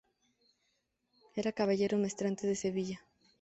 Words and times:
Era 1.39 1.51
caballero 1.59 1.99
maestrante 2.03 2.43
de 2.47 2.55
Sevilla. 2.63 2.97